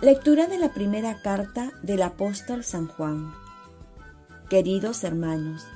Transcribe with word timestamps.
Lectura 0.00 0.46
de 0.46 0.58
la 0.58 0.72
primera 0.72 1.20
carta 1.20 1.72
del 1.82 2.02
apóstol 2.02 2.64
San 2.64 2.86
Juan. 2.88 3.34
Queridos 4.48 5.04
hermanos, 5.04 5.66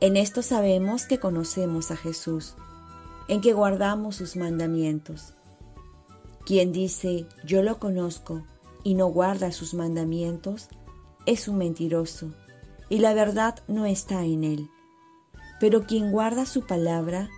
en 0.00 0.16
esto 0.16 0.42
sabemos 0.42 1.04
que 1.04 1.18
conocemos 1.18 1.90
a 1.90 1.96
Jesús, 1.96 2.54
en 3.28 3.40
que 3.40 3.52
guardamos 3.52 4.16
sus 4.16 4.36
mandamientos. 4.36 5.34
Quien 6.46 6.72
dice 6.72 7.26
yo 7.44 7.62
lo 7.62 7.78
conozco 7.78 8.44
y 8.84 8.94
no 8.94 9.08
guarda 9.08 9.52
sus 9.52 9.74
mandamientos, 9.74 10.68
es 11.26 11.48
un 11.48 11.58
mentiroso, 11.58 12.32
y 12.88 12.98
la 12.98 13.14
verdad 13.14 13.58
no 13.68 13.84
está 13.84 14.24
en 14.24 14.44
él. 14.44 14.70
Pero 15.60 15.86
quien 15.86 16.12
guarda 16.12 16.46
su 16.46 16.66
palabra, 16.66 17.28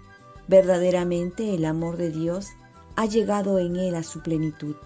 verdaderamente 0.47 1.55
el 1.55 1.65
amor 1.65 1.97
de 1.97 2.11
Dios 2.11 2.51
ha 2.97 3.07
llegado 3.07 3.59
en 3.59 3.77
él 3.77 3.95
a 3.95 4.03
su 4.03 4.21
plenitud. 4.21 4.77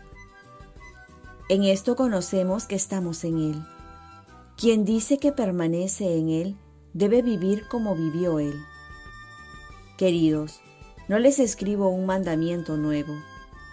En 1.48 1.62
esto 1.62 1.94
conocemos 1.94 2.66
que 2.66 2.74
estamos 2.74 3.22
en 3.22 3.38
Él. 3.38 3.66
Quien 4.56 4.84
dice 4.84 5.18
que 5.18 5.30
permanece 5.30 6.18
en 6.18 6.28
Él 6.28 6.56
debe 6.92 7.22
vivir 7.22 7.68
como 7.68 7.94
vivió 7.94 8.40
Él. 8.40 8.54
Queridos, 9.96 10.60
no 11.06 11.20
les 11.20 11.38
escribo 11.38 11.88
un 11.88 12.04
mandamiento 12.04 12.76
nuevo, 12.76 13.14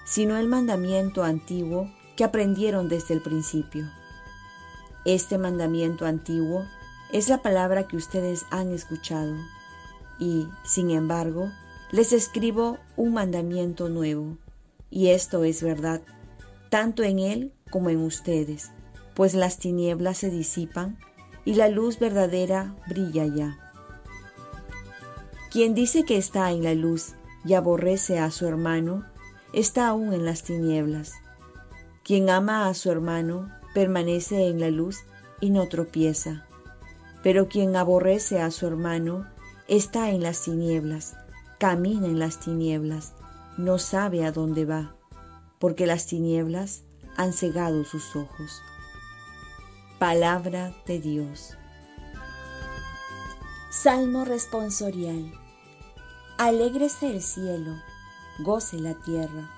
sino 0.06 0.38
el 0.38 0.48
mandamiento 0.48 1.24
antiguo 1.24 1.90
que 2.16 2.24
aprendieron 2.24 2.90
desde 2.90 3.16
el 3.16 3.22
principio. 3.22 3.90
Este 5.04 5.40
mandamiento 5.40 6.06
antiguo 6.06 6.64
es 7.12 7.28
la 7.28 7.42
palabra 7.42 7.88
que 7.88 7.98
ustedes 7.98 8.46
han 8.52 8.72
escuchado, 8.72 9.36
y, 10.20 10.48
sin 10.64 10.92
embargo, 10.92 11.52
les 11.92 12.14
escribo 12.14 12.78
un 12.98 13.14
mandamiento 13.14 13.90
nuevo, 13.90 14.38
y 14.92 15.08
esto 15.08 15.44
es 15.44 15.64
verdad, 15.64 16.02
tanto 16.74 17.04
en 17.04 17.20
Él 17.20 17.54
como 17.70 17.92
en 17.92 18.00
ustedes, 18.00 18.72
pues 19.14 19.36
las 19.36 19.60
tinieblas 19.60 20.18
se 20.18 20.32
disipan 20.32 20.98
y 21.46 21.54
la 21.54 21.68
luz 21.68 22.00
verdadera 22.00 22.76
brilla 22.88 23.28
ya. 23.28 23.60
Quien 25.52 25.76
dice 25.76 26.04
que 26.04 26.18
está 26.18 26.50
en 26.50 26.64
la 26.64 26.74
luz 26.74 27.14
y 27.46 27.54
aborrece 27.54 28.18
a 28.18 28.32
su 28.32 28.48
hermano, 28.48 29.06
está 29.54 29.88
aún 29.88 30.14
en 30.14 30.26
las 30.26 30.42
tinieblas. 30.42 31.12
Quien 32.04 32.32
ama 32.32 32.68
a 32.68 32.74
su 32.74 32.90
hermano 32.90 33.52
permanece 33.76 34.48
en 34.48 34.60
la 34.60 34.72
luz 34.72 34.98
y 35.42 35.52
no 35.52 35.68
tropieza. 35.68 36.48
Pero 37.22 37.50
quien 37.50 37.76
aborrece 37.76 38.42
a 38.42 38.50
su 38.50 38.66
hermano 38.66 39.28
está 39.68 40.10
en 40.10 40.24
las 40.24 40.42
tinieblas, 40.42 41.18
camina 41.60 42.08
en 42.08 42.18
las 42.18 42.40
tinieblas, 42.40 43.14
no 43.60 43.78
sabe 43.78 44.26
a 44.26 44.32
dónde 44.32 44.66
va, 44.66 44.96
porque 45.64 45.88
las 45.88 46.08
tinieblas 46.08 46.84
han 47.16 47.32
cegado 47.32 47.86
sus 47.86 48.18
ojos. 48.18 48.62
Palabra 49.98 50.76
de 50.86 51.00
Dios. 51.00 51.56
Salmo 53.72 54.26
responsorial. 54.26 55.32
Alégrese 56.38 57.10
el 57.10 57.22
cielo, 57.22 57.82
goce 58.40 58.78
la 58.78 58.94
tierra. 59.06 59.50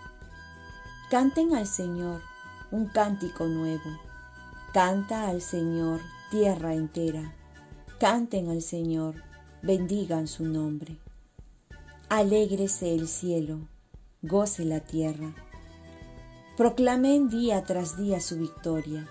Canten 1.09 1.56
al 1.56 1.66
Señor 1.66 2.22
un 2.69 2.86
cántico 2.86 3.47
nuevo. 3.47 4.00
Canta 4.73 5.28
al 5.28 5.42
Señor 5.42 6.02
tierra 6.30 6.75
entera. 6.75 7.34
Canten 8.00 8.52
al 8.52 8.62
Señor, 8.62 9.16
bendigan 9.64 10.28
su 10.28 10.45
nombre. 10.45 11.00
Alégrese 12.09 12.94
el 12.94 13.08
cielo, 13.08 13.67
goce 14.22 14.66
la 14.66 14.81
tierra 14.81 15.34
Proclamen 16.58 17.28
día 17.28 17.66
tras 17.66 17.98
día 17.98 18.22
su 18.22 18.38
victoria. 18.38 19.09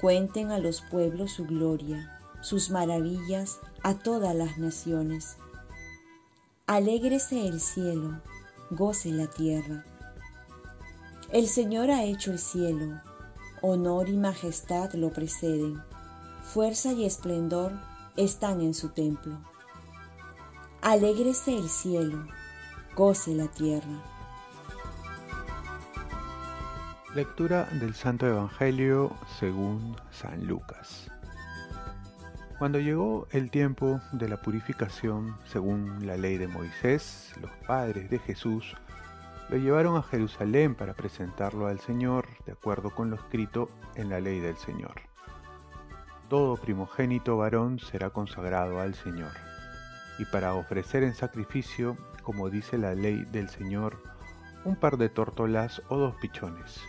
Cuenten 0.00 0.50
a 0.50 0.58
los 0.58 0.80
pueblos 0.80 1.30
su 1.30 1.46
gloria, 1.46 2.18
sus 2.40 2.70
maravillas 2.70 3.60
a 3.84 3.94
todas 3.94 4.34
las 4.34 4.58
naciones. 4.58 5.36
Alégrese 6.66 7.46
el 7.46 7.60
cielo, 7.60 8.20
goce 8.70 9.12
la 9.12 9.28
tierra. 9.28 9.84
El 11.30 11.46
Señor 11.46 11.88
ha 11.92 12.02
hecho 12.02 12.32
el 12.32 12.40
cielo, 12.40 13.00
honor 13.62 14.08
y 14.08 14.16
majestad 14.16 14.92
lo 14.94 15.10
preceden, 15.10 15.80
fuerza 16.42 16.92
y 16.92 17.04
esplendor 17.04 17.70
están 18.16 18.60
en 18.60 18.74
su 18.74 18.88
templo. 18.88 19.38
Alégrese 20.80 21.56
el 21.56 21.68
cielo, 21.68 22.26
goce 22.96 23.36
la 23.36 23.46
tierra. 23.46 24.19
Lectura 27.12 27.64
del 27.72 27.94
Santo 27.94 28.28
Evangelio 28.28 29.10
según 29.40 29.96
San 30.12 30.46
Lucas. 30.46 31.10
Cuando 32.56 32.78
llegó 32.78 33.26
el 33.32 33.50
tiempo 33.50 34.00
de 34.12 34.28
la 34.28 34.40
purificación 34.40 35.36
según 35.44 36.06
la 36.06 36.16
ley 36.16 36.38
de 36.38 36.46
Moisés, 36.46 37.32
los 37.40 37.50
padres 37.66 38.10
de 38.10 38.20
Jesús 38.20 38.76
lo 39.48 39.56
llevaron 39.56 39.96
a 39.96 40.04
Jerusalén 40.04 40.76
para 40.76 40.94
presentarlo 40.94 41.66
al 41.66 41.80
Señor 41.80 42.28
de 42.46 42.52
acuerdo 42.52 42.90
con 42.90 43.10
lo 43.10 43.16
escrito 43.16 43.68
en 43.96 44.08
la 44.08 44.20
ley 44.20 44.38
del 44.38 44.56
Señor. 44.56 44.94
Todo 46.28 46.56
primogénito 46.58 47.36
varón 47.36 47.80
será 47.80 48.10
consagrado 48.10 48.78
al 48.78 48.94
Señor, 48.94 49.32
y 50.20 50.26
para 50.26 50.54
ofrecer 50.54 51.02
en 51.02 51.16
sacrificio, 51.16 51.96
como 52.22 52.50
dice 52.50 52.78
la 52.78 52.94
ley 52.94 53.24
del 53.32 53.48
Señor, 53.48 54.00
un 54.64 54.76
par 54.76 54.96
de 54.96 55.08
tórtolas 55.08 55.82
o 55.88 55.96
dos 55.96 56.14
pichones 56.20 56.80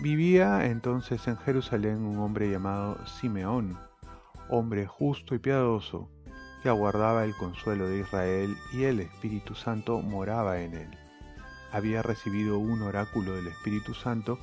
Vivía 0.00 0.66
entonces 0.66 1.26
en 1.28 1.36
Jerusalén 1.38 2.04
un 2.04 2.18
hombre 2.18 2.50
llamado 2.50 2.98
Simeón, 3.06 3.78
hombre 4.48 4.86
justo 4.86 5.34
y 5.34 5.38
piadoso, 5.38 6.10
que 6.62 6.68
aguardaba 6.68 7.24
el 7.24 7.34
consuelo 7.36 7.86
de 7.86 8.00
Israel 8.00 8.56
y 8.72 8.84
el 8.84 9.00
Espíritu 9.00 9.54
Santo 9.54 10.00
moraba 10.00 10.60
en 10.60 10.74
él. 10.74 10.98
Había 11.72 12.02
recibido 12.02 12.58
un 12.58 12.82
oráculo 12.82 13.36
del 13.36 13.46
Espíritu 13.46 13.94
Santo 13.94 14.38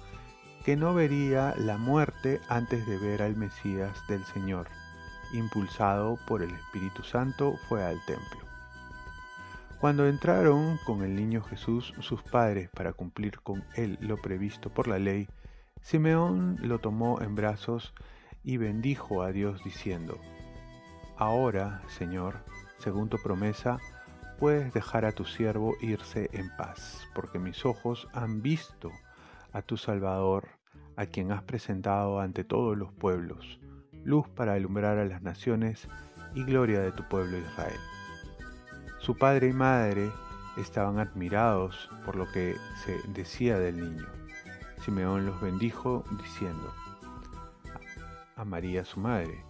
que 0.63 0.77
no 0.77 0.93
vería 0.93 1.53
la 1.57 1.77
muerte 1.77 2.39
antes 2.47 2.85
de 2.87 2.97
ver 2.97 3.21
al 3.21 3.35
Mesías 3.35 3.97
del 4.07 4.23
Señor. 4.25 4.67
Impulsado 5.33 6.17
por 6.27 6.43
el 6.43 6.51
Espíritu 6.51 7.03
Santo, 7.03 7.55
fue 7.67 7.83
al 7.83 8.03
templo. 8.05 8.40
Cuando 9.81 10.07
entraron 10.07 10.77
con 10.85 11.01
el 11.01 11.15
niño 11.15 11.41
Jesús 11.41 11.95
sus 12.01 12.21
padres 12.21 12.69
para 12.69 12.93
cumplir 12.93 13.39
con 13.39 13.63
él 13.75 13.97
lo 13.99 14.15
previsto 14.21 14.69
por 14.69 14.87
la 14.87 14.99
ley, 14.99 15.27
Simeón 15.81 16.57
lo 16.61 16.77
tomó 16.77 17.19
en 17.19 17.33
brazos 17.33 17.95
y 18.43 18.57
bendijo 18.57 19.23
a 19.23 19.31
Dios 19.31 19.63
diciendo, 19.63 20.19
Ahora, 21.17 21.81
Señor, 21.87 22.43
según 22.77 23.09
tu 23.09 23.17
promesa, 23.17 23.79
puedes 24.37 24.71
dejar 24.71 25.03
a 25.03 25.13
tu 25.13 25.25
siervo 25.25 25.73
irse 25.81 26.29
en 26.31 26.55
paz, 26.57 27.07
porque 27.15 27.39
mis 27.39 27.65
ojos 27.65 28.07
han 28.13 28.43
visto 28.43 28.91
a 29.51 29.63
tu 29.63 29.77
Salvador, 29.77 30.47
a 30.95 31.07
quien 31.07 31.31
has 31.31 31.41
presentado 31.41 32.19
ante 32.19 32.43
todos 32.43 32.77
los 32.77 32.93
pueblos, 32.93 33.59
luz 34.03 34.29
para 34.29 34.53
alumbrar 34.53 34.99
a 34.99 35.05
las 35.05 35.23
naciones 35.23 35.87
y 36.35 36.43
gloria 36.43 36.81
de 36.81 36.91
tu 36.91 37.01
pueblo 37.09 37.35
Israel. 37.39 37.79
Su 39.01 39.17
padre 39.17 39.47
y 39.47 39.53
madre 39.53 40.11
estaban 40.57 40.99
admirados 40.99 41.89
por 42.05 42.15
lo 42.15 42.31
que 42.31 42.55
se 42.85 42.99
decía 43.07 43.57
del 43.57 43.81
niño. 43.81 44.05
Simeón 44.85 45.25
los 45.25 45.41
bendijo 45.41 46.03
diciendo 46.21 46.71
a 48.35 48.45
María 48.45 48.85
su 48.85 48.99
madre, 48.99 49.43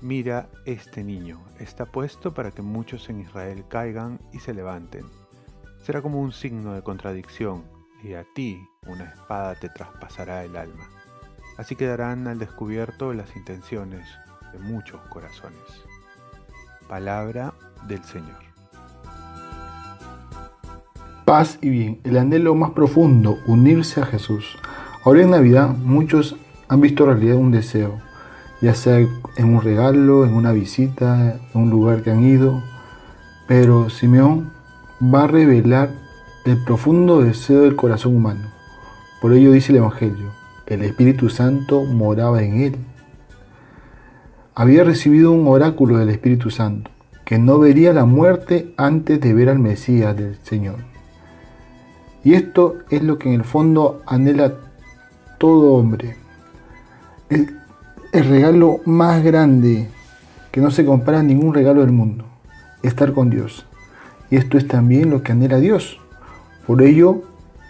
mira 0.00 0.48
este 0.66 1.02
niño, 1.02 1.40
está 1.58 1.84
puesto 1.86 2.32
para 2.32 2.52
que 2.52 2.62
muchos 2.62 3.08
en 3.08 3.20
Israel 3.20 3.64
caigan 3.68 4.20
y 4.32 4.38
se 4.38 4.54
levanten. 4.54 5.04
Será 5.82 6.00
como 6.00 6.20
un 6.20 6.32
signo 6.32 6.72
de 6.72 6.82
contradicción, 6.82 7.64
y 8.04 8.14
a 8.14 8.24
ti 8.34 8.64
una 8.86 9.04
espada 9.04 9.56
te 9.56 9.68
traspasará 9.68 10.44
el 10.44 10.56
alma. 10.56 10.88
Así 11.56 11.74
quedarán 11.74 12.28
al 12.28 12.38
descubierto 12.38 13.12
las 13.12 13.34
intenciones 13.36 14.08
de 14.52 14.58
muchos 14.60 15.00
corazones. 15.08 15.84
Palabra 16.88 17.54
del 17.86 18.02
Señor. 18.04 18.51
Paz 21.24 21.58
y 21.62 21.70
bien, 21.70 22.00
el 22.02 22.18
anhelo 22.18 22.54
más 22.56 22.70
profundo, 22.70 23.38
unirse 23.46 24.00
a 24.00 24.06
Jesús. 24.06 24.58
Ahora 25.04 25.22
en 25.22 25.30
Navidad 25.30 25.68
muchos 25.68 26.36
han 26.68 26.80
visto 26.80 27.06
realidad 27.06 27.36
un 27.36 27.52
deseo, 27.52 28.00
ya 28.60 28.74
sea 28.74 28.98
en 28.98 29.54
un 29.54 29.62
regalo, 29.62 30.24
en 30.24 30.34
una 30.34 30.50
visita, 30.50 31.38
en 31.54 31.60
un 31.60 31.70
lugar 31.70 32.02
que 32.02 32.10
han 32.10 32.24
ido, 32.24 32.60
pero 33.46 33.88
Simeón 33.88 34.50
va 35.02 35.24
a 35.24 35.28
revelar 35.28 35.90
el 36.44 36.62
profundo 36.64 37.22
deseo 37.22 37.62
del 37.62 37.76
corazón 37.76 38.16
humano. 38.16 38.50
Por 39.20 39.32
ello 39.32 39.52
dice 39.52 39.70
el 39.70 39.78
Evangelio, 39.78 40.32
el 40.66 40.82
Espíritu 40.82 41.28
Santo 41.28 41.84
moraba 41.84 42.42
en 42.42 42.60
él. 42.62 42.76
Había 44.56 44.82
recibido 44.82 45.30
un 45.30 45.46
oráculo 45.46 45.98
del 45.98 46.08
Espíritu 46.08 46.50
Santo, 46.50 46.90
que 47.24 47.38
no 47.38 47.60
vería 47.60 47.92
la 47.92 48.06
muerte 48.06 48.74
antes 48.76 49.20
de 49.20 49.34
ver 49.34 49.48
al 49.48 49.60
Mesías 49.60 50.16
del 50.16 50.36
Señor. 50.42 50.91
Y 52.24 52.34
esto 52.34 52.78
es 52.90 53.02
lo 53.02 53.18
que 53.18 53.28
en 53.28 53.34
el 53.34 53.44
fondo 53.44 54.02
anhela 54.06 54.54
todo 55.38 55.74
hombre. 55.74 56.16
El, 57.28 57.58
el 58.12 58.24
regalo 58.28 58.80
más 58.84 59.22
grande 59.24 59.88
que 60.50 60.60
no 60.60 60.70
se 60.70 60.84
compara 60.84 61.20
a 61.20 61.22
ningún 61.22 61.54
regalo 61.54 61.80
del 61.80 61.92
mundo, 61.92 62.24
estar 62.82 63.12
con 63.12 63.30
Dios. 63.30 63.66
Y 64.30 64.36
esto 64.36 64.56
es 64.56 64.68
también 64.68 65.10
lo 65.10 65.22
que 65.22 65.32
anhela 65.32 65.58
Dios. 65.58 65.98
Por 66.66 66.82
ello 66.82 67.22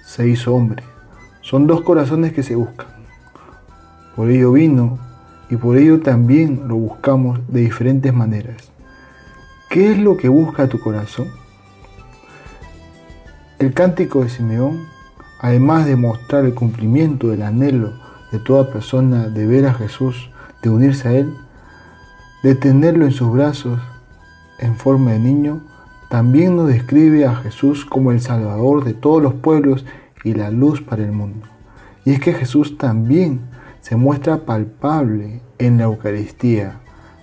se 0.04 0.28
hizo 0.28 0.54
hombre. 0.54 0.82
Son 1.40 1.66
dos 1.66 1.82
corazones 1.82 2.32
que 2.32 2.42
se 2.42 2.54
buscan. 2.54 2.88
Por 4.14 4.30
ello 4.30 4.52
vino 4.52 4.98
y 5.48 5.56
por 5.56 5.76
ello 5.76 6.00
también 6.00 6.68
lo 6.68 6.76
buscamos 6.76 7.40
de 7.48 7.60
diferentes 7.60 8.12
maneras. 8.12 8.70
¿Qué 9.70 9.92
es 9.92 9.98
lo 9.98 10.16
que 10.16 10.28
busca 10.28 10.68
tu 10.68 10.78
corazón? 10.78 11.28
El 13.62 13.74
cántico 13.74 14.24
de 14.24 14.28
Simeón, 14.28 14.88
además 15.38 15.86
de 15.86 15.94
mostrar 15.94 16.44
el 16.44 16.52
cumplimiento 16.52 17.28
del 17.28 17.44
anhelo 17.44 17.92
de 18.32 18.40
toda 18.40 18.72
persona 18.72 19.28
de 19.28 19.46
ver 19.46 19.66
a 19.66 19.74
Jesús, 19.74 20.32
de 20.64 20.68
unirse 20.68 21.06
a 21.06 21.12
Él, 21.12 21.32
de 22.42 22.56
tenerlo 22.56 23.04
en 23.04 23.12
sus 23.12 23.30
brazos 23.30 23.78
en 24.58 24.74
forma 24.74 25.12
de 25.12 25.20
niño, 25.20 25.60
también 26.10 26.56
nos 26.56 26.66
describe 26.66 27.24
a 27.24 27.36
Jesús 27.36 27.84
como 27.84 28.10
el 28.10 28.20
Salvador 28.20 28.82
de 28.82 28.94
todos 28.94 29.22
los 29.22 29.34
pueblos 29.34 29.84
y 30.24 30.34
la 30.34 30.50
luz 30.50 30.82
para 30.82 31.04
el 31.04 31.12
mundo. 31.12 31.46
Y 32.04 32.14
es 32.14 32.18
que 32.18 32.32
Jesús 32.32 32.76
también 32.78 33.42
se 33.80 33.94
muestra 33.94 34.38
palpable 34.38 35.40
en 35.58 35.78
la 35.78 35.84
Eucaristía. 35.84 36.80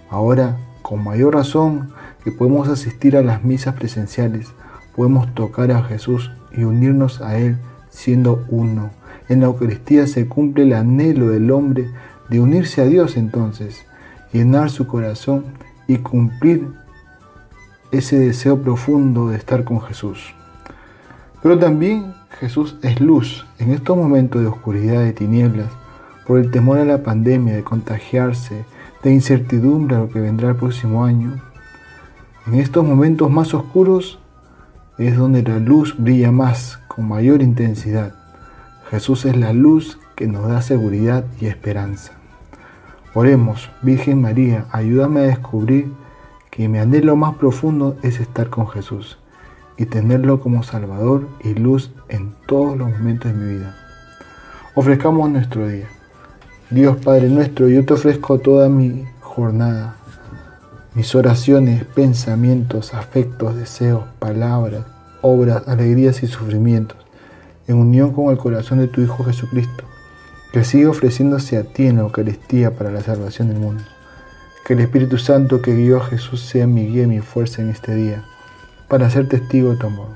Ahora, 0.10 0.56
con 0.84 1.04
mayor 1.04 1.34
razón, 1.34 1.90
que 2.24 2.32
podemos 2.32 2.70
asistir 2.70 3.18
a 3.18 3.24
las 3.24 3.44
misas 3.44 3.76
presenciales, 3.76 4.54
podemos 5.00 5.34
tocar 5.34 5.72
a 5.72 5.81
Jesús 5.84 6.30
y 6.51 6.66
unirnos 6.66 7.22
a 7.22 7.38
Él 7.38 7.57
siendo 7.90 8.44
uno. 8.50 8.90
En 9.30 9.40
la 9.40 9.46
Eucaristía 9.46 10.06
se 10.07 10.28
cumple 10.28 10.63
el 10.63 10.74
anhelo 10.74 11.30
del 11.30 11.51
hombre 11.51 11.90
de 12.30 12.42
unirse 12.42 12.81
a 12.81 12.86
Dios 12.86 13.16
entonces, 13.16 13.86
llenar 14.34 14.69
su 14.69 14.88
corazón 14.88 15.46
y 15.88 16.00
cumplir 16.00 16.68
ese 17.94 18.19
deseo 18.19 18.62
profundo 18.62 19.30
de 19.30 19.38
estar 19.38 19.63
con 19.63 19.80
Jesús. 19.80 20.36
Pero 21.42 21.57
también 21.57 22.13
Jesús 22.38 22.75
es 22.81 23.00
luz 23.00 23.48
en 23.57 23.72
estos 23.72 23.95
momentos 23.95 24.42
de 24.42 24.48
oscuridad, 24.48 25.02
de 25.02 25.13
tinieblas, 25.13 25.69
por 26.28 26.40
el 26.40 26.52
temor 26.52 26.78
a 26.78 26.84
la 26.84 27.04
pandemia, 27.04 27.56
de 27.56 27.63
contagiarse, 27.63 28.66
de 29.02 29.13
incertidumbre 29.13 29.95
a 29.95 30.00
lo 30.00 30.10
que 30.10 30.19
vendrá 30.19 30.50
el 30.50 30.57
próximo 30.57 31.06
año. 31.06 31.40
En 32.48 32.56
estos 32.56 32.84
momentos 32.84 33.31
más 33.31 33.54
oscuros 33.54 34.19
es 35.07 35.18
donde 35.18 35.44
la 35.44 35.60
luz 35.60 35.96
brilla 35.98 36.31
más, 36.31 36.80
con 36.88 37.07
mayor 37.07 37.42
intensidad. 37.42 38.13
Jesús 38.90 39.25
es 39.25 39.38
la 39.38 39.54
luz 39.54 40.00
que 40.16 40.28
nos 40.28 40.48
da 40.48 40.62
seguridad 40.62 41.24
y 41.40 41.46
esperanza. 41.46 42.13
Oremos, 43.13 43.69
Virgen 43.81 44.22
María, 44.22 44.66
ayúdame 44.72 45.22
a 45.22 45.24
descubrir 45.24 45.92
que 46.51 46.68
mi 46.68 46.80
anhelo 46.80 47.16
más 47.16 47.36
profundo 47.36 47.98
es 48.04 48.19
estar 48.19 48.50
con 48.50 48.68
Jesús 48.68 49.18
y 49.78 49.86
tenerlo 49.86 50.42
como 50.42 50.63
Salvador 50.63 51.30
y 51.44 51.54
luz 51.54 51.92
en 52.10 52.34
todos 52.48 52.78
los 52.78 52.90
momentos 52.90 53.31
de 53.31 53.38
mi 53.38 53.54
vida. 53.56 53.75
Ofrezcamos 54.75 55.30
nuestro 55.30 55.68
día. 55.68 55.88
Dios 56.69 56.98
Padre 56.98 57.30
nuestro, 57.30 57.69
yo 57.69 57.86
te 57.86 57.94
ofrezco 57.94 58.40
toda 58.40 58.68
mi 58.69 59.06
jornada, 59.22 59.95
mis 61.00 61.16
oraciones, 61.16 61.86
pensamientos, 61.86 62.94
afectos, 62.94 63.56
deseos, 63.56 64.04
palabras, 64.19 64.84
obras, 65.22 65.66
alegrías 65.66 66.22
y 66.24 66.28
sufrimientos, 66.28 66.98
en 67.69 67.78
unión 67.78 68.12
con 68.12 68.31
el 68.31 68.38
corazón 68.38 68.80
de 68.80 68.90
tu 68.90 69.00
Hijo 69.00 69.24
Jesucristo, 69.24 69.86
que 70.51 70.66
sigue 70.66 70.88
ofreciéndose 70.88 71.56
a 71.56 71.63
ti 71.63 71.88
en 71.88 71.96
la 71.96 72.01
Eucaristía 72.01 72.75
para 72.75 72.92
la 72.92 73.00
salvación 73.00 73.48
del 73.48 73.60
mundo. 73.60 73.81
Que 74.66 74.74
el 74.74 74.81
Espíritu 74.81 75.18
Santo 75.18 75.62
que 75.62 75.74
guió 75.74 76.01
a 76.01 76.06
Jesús 76.06 76.42
sea 76.42 76.68
mi 76.68 76.86
guía 76.86 77.04
y 77.04 77.07
mi 77.07 77.22
fuerza 77.22 77.62
en 77.62 77.69
este 77.69 77.95
día, 77.95 78.25
para 78.90 79.10
ser 79.10 79.30
testigo 79.30 79.72
de 79.72 79.78
tu 79.78 79.88
amor. 79.88 80.10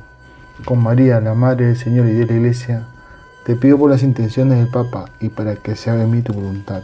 Con 0.66 0.84
María, 0.84 1.22
la 1.22 1.34
Madre 1.34 1.68
del 1.68 1.78
Señor 1.78 2.08
y 2.08 2.12
de 2.12 2.26
la 2.26 2.34
Iglesia, 2.34 2.88
te 3.46 3.56
pido 3.56 3.78
por 3.78 3.90
las 3.90 4.04
intenciones 4.04 4.58
del 4.58 4.68
Papa 4.68 5.06
y 5.22 5.30
para 5.30 5.56
que 5.56 5.78
se 5.78 5.92
haga 5.92 6.04
en 6.04 6.12
mí 6.12 6.22
tu 6.22 6.34
voluntad. 6.34 6.84